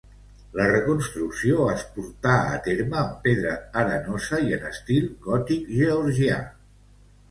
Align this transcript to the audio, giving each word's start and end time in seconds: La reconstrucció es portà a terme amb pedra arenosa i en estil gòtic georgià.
La 0.59 0.63
reconstrucció 0.69 1.67
es 1.73 1.83
portà 1.99 2.33
a 2.55 2.59
terme 2.69 2.99
amb 3.03 3.21
pedra 3.29 3.55
arenosa 3.85 4.43
i 4.51 4.59
en 4.61 4.69
estil 4.75 5.09
gòtic 5.31 5.75
georgià. 5.81 6.45